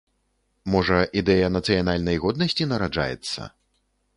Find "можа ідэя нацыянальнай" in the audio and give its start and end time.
0.75-2.17